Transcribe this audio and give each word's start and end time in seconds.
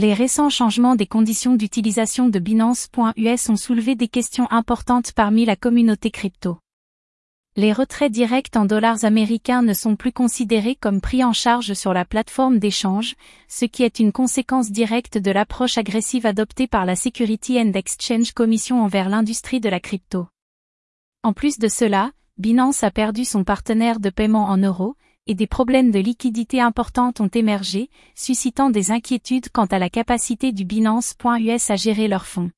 Les 0.00 0.14
récents 0.14 0.48
changements 0.48 0.96
des 0.96 1.06
conditions 1.06 1.56
d'utilisation 1.56 2.30
de 2.30 2.38
Binance.us 2.38 3.48
ont 3.50 3.56
soulevé 3.56 3.96
des 3.96 4.08
questions 4.08 4.50
importantes 4.50 5.12
parmi 5.12 5.44
la 5.44 5.56
communauté 5.56 6.10
crypto. 6.10 6.56
Les 7.54 7.74
retraits 7.74 8.10
directs 8.10 8.56
en 8.56 8.64
dollars 8.64 9.04
américains 9.04 9.60
ne 9.60 9.74
sont 9.74 9.96
plus 9.96 10.12
considérés 10.12 10.74
comme 10.74 11.02
pris 11.02 11.22
en 11.22 11.34
charge 11.34 11.74
sur 11.74 11.92
la 11.92 12.06
plateforme 12.06 12.58
d'échange, 12.58 13.14
ce 13.46 13.66
qui 13.66 13.82
est 13.82 13.98
une 13.98 14.10
conséquence 14.10 14.70
directe 14.70 15.18
de 15.18 15.30
l'approche 15.30 15.76
agressive 15.76 16.24
adoptée 16.24 16.66
par 16.66 16.86
la 16.86 16.96
Security 16.96 17.60
and 17.60 17.72
Exchange 17.74 18.32
Commission 18.32 18.82
envers 18.82 19.10
l'industrie 19.10 19.60
de 19.60 19.68
la 19.68 19.80
crypto. 19.80 20.28
En 21.22 21.34
plus 21.34 21.58
de 21.58 21.68
cela, 21.68 22.12
Binance 22.38 22.84
a 22.84 22.90
perdu 22.90 23.26
son 23.26 23.44
partenaire 23.44 24.00
de 24.00 24.08
paiement 24.08 24.46
en 24.46 24.56
euros, 24.56 24.96
et 25.26 25.34
des 25.34 25.46
problèmes 25.46 25.90
de 25.90 25.98
liquidité 25.98 26.60
importantes 26.60 27.20
ont 27.20 27.28
émergé, 27.28 27.90
suscitant 28.14 28.70
des 28.70 28.90
inquiétudes 28.90 29.48
quant 29.50 29.66
à 29.66 29.78
la 29.78 29.90
capacité 29.90 30.52
du 30.52 30.64
Binance.us 30.64 31.70
à 31.70 31.76
gérer 31.76 32.08
leurs 32.08 32.26
fonds. 32.26 32.50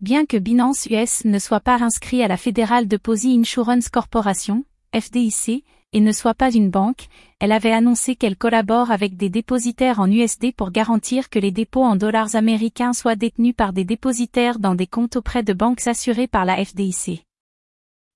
Bien 0.00 0.26
que 0.26 0.36
Binance 0.36 0.86
US 0.86 1.24
ne 1.24 1.38
soit 1.38 1.60
pas 1.60 1.82
inscrit 1.82 2.22
à 2.22 2.28
la 2.28 2.36
Federal 2.36 2.86
Deposit 2.86 3.38
Insurance 3.38 3.88
Corporation, 3.88 4.64
FDIC, 4.94 5.64
et 5.92 6.00
ne 6.00 6.12
soit 6.12 6.34
pas 6.34 6.52
une 6.52 6.70
banque, 6.70 7.06
elle 7.38 7.52
avait 7.52 7.72
annoncé 7.72 8.16
qu'elle 8.16 8.36
collabore 8.36 8.90
avec 8.90 9.16
des 9.16 9.30
dépositaires 9.30 10.00
en 10.00 10.10
USD 10.10 10.52
pour 10.54 10.70
garantir 10.70 11.30
que 11.30 11.38
les 11.38 11.52
dépôts 11.52 11.84
en 11.84 11.96
dollars 11.96 12.34
américains 12.34 12.92
soient 12.92 13.16
détenus 13.16 13.54
par 13.56 13.72
des 13.72 13.84
dépositaires 13.84 14.58
dans 14.58 14.74
des 14.74 14.86
comptes 14.86 15.16
auprès 15.16 15.42
de 15.42 15.52
banques 15.52 15.86
assurées 15.86 16.26
par 16.26 16.44
la 16.44 16.62
FDIC. 16.62 17.24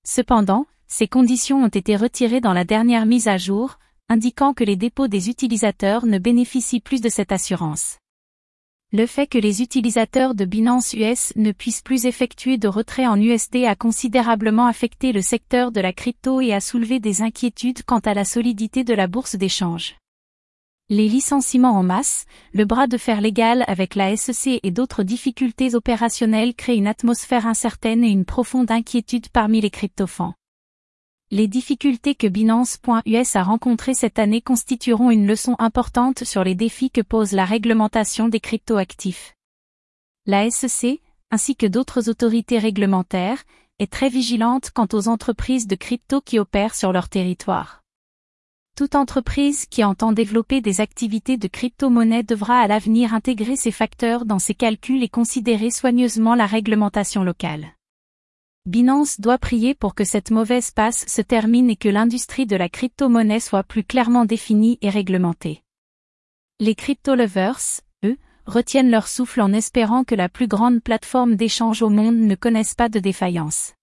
Cependant, 0.05 0.65
ces 0.91 1.07
conditions 1.07 1.63
ont 1.63 1.69
été 1.69 1.95
retirées 1.95 2.41
dans 2.41 2.51
la 2.51 2.65
dernière 2.65 3.05
mise 3.05 3.29
à 3.29 3.37
jour, 3.37 3.79
indiquant 4.09 4.53
que 4.53 4.65
les 4.65 4.75
dépôts 4.75 5.07
des 5.07 5.29
utilisateurs 5.29 6.05
ne 6.05 6.17
bénéficient 6.17 6.81
plus 6.81 6.99
de 6.99 7.07
cette 7.07 7.31
assurance. 7.31 7.97
Le 8.91 9.05
fait 9.05 9.25
que 9.25 9.37
les 9.37 9.61
utilisateurs 9.61 10.35
de 10.35 10.43
Binance 10.43 10.91
US 10.91 11.31
ne 11.37 11.53
puissent 11.53 11.81
plus 11.81 12.05
effectuer 12.05 12.57
de 12.57 12.67
retrait 12.67 13.07
en 13.07 13.15
USD 13.15 13.63
a 13.65 13.75
considérablement 13.75 14.65
affecté 14.65 15.13
le 15.13 15.21
secteur 15.21 15.71
de 15.71 15.79
la 15.79 15.93
crypto 15.93 16.41
et 16.41 16.53
a 16.53 16.59
soulevé 16.59 16.99
des 16.99 17.21
inquiétudes 17.21 17.83
quant 17.83 17.99
à 17.99 18.13
la 18.13 18.25
solidité 18.25 18.83
de 18.83 18.93
la 18.93 19.07
bourse 19.07 19.37
d'échange. 19.37 19.95
Les 20.89 21.07
licenciements 21.07 21.77
en 21.77 21.83
masse, 21.83 22.25
le 22.51 22.65
bras 22.65 22.87
de 22.87 22.97
fer 22.97 23.21
légal 23.21 23.63
avec 23.67 23.95
la 23.95 24.17
SEC 24.17 24.59
et 24.61 24.71
d'autres 24.71 25.03
difficultés 25.03 25.73
opérationnelles 25.73 26.53
créent 26.53 26.75
une 26.75 26.87
atmosphère 26.87 27.47
incertaine 27.47 28.03
et 28.03 28.09
une 28.09 28.25
profonde 28.25 28.71
inquiétude 28.71 29.29
parmi 29.29 29.61
les 29.61 29.69
cryptofans. 29.69 30.33
Les 31.33 31.47
difficultés 31.47 32.13
que 32.13 32.27
Binance.us 32.27 33.35
a 33.37 33.43
rencontrées 33.43 33.93
cette 33.93 34.19
année 34.19 34.41
constitueront 34.41 35.11
une 35.11 35.25
leçon 35.25 35.55
importante 35.59 36.25
sur 36.25 36.43
les 36.43 36.55
défis 36.55 36.91
que 36.91 36.99
pose 36.99 37.31
la 37.31 37.45
réglementation 37.45 38.27
des 38.27 38.41
cryptoactifs. 38.41 39.33
La 40.25 40.51
SEC, 40.51 40.99
ainsi 41.31 41.55
que 41.55 41.67
d'autres 41.67 42.09
autorités 42.09 42.59
réglementaires, 42.59 43.41
est 43.79 43.89
très 43.89 44.09
vigilante 44.09 44.71
quant 44.71 44.89
aux 44.91 45.07
entreprises 45.07 45.67
de 45.67 45.75
crypto 45.75 46.19
qui 46.19 46.37
opèrent 46.37 46.75
sur 46.75 46.91
leur 46.91 47.07
territoire. 47.07 47.81
Toute 48.75 48.95
entreprise 48.95 49.65
qui 49.67 49.85
entend 49.85 50.11
développer 50.11 50.59
des 50.59 50.81
activités 50.81 51.37
de 51.37 51.47
crypto-monnaie 51.47 52.23
devra 52.23 52.59
à 52.59 52.67
l'avenir 52.67 53.13
intégrer 53.13 53.55
ces 53.55 53.71
facteurs 53.71 54.25
dans 54.25 54.39
ses 54.39 54.53
calculs 54.53 55.01
et 55.01 55.07
considérer 55.07 55.71
soigneusement 55.71 56.35
la 56.35 56.45
réglementation 56.45 57.23
locale. 57.23 57.71
Binance 58.67 59.19
doit 59.19 59.39
prier 59.39 59.73
pour 59.73 59.95
que 59.95 60.03
cette 60.03 60.29
mauvaise 60.29 60.69
passe 60.69 61.07
se 61.07 61.23
termine 61.23 61.71
et 61.71 61.75
que 61.75 61.89
l'industrie 61.89 62.45
de 62.45 62.55
la 62.55 62.69
crypto-monnaie 62.69 63.39
soit 63.39 63.63
plus 63.63 63.83
clairement 63.83 64.23
définie 64.23 64.77
et 64.83 64.91
réglementée. 64.91 65.63
Les 66.59 66.75
crypto-lovers, 66.75 67.81
eux, 68.05 68.17
retiennent 68.45 68.91
leur 68.91 69.07
souffle 69.07 69.41
en 69.41 69.51
espérant 69.51 70.03
que 70.03 70.13
la 70.13 70.29
plus 70.29 70.47
grande 70.47 70.83
plateforme 70.83 71.35
d'échange 71.35 71.81
au 71.81 71.89
monde 71.89 72.17
ne 72.17 72.35
connaisse 72.35 72.75
pas 72.75 72.87
de 72.87 72.99
défaillance. 72.99 73.73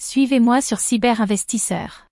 Suivez-moi 0.00 0.60
sur 0.60 0.80
Cyberinvestisseur. 0.80 2.03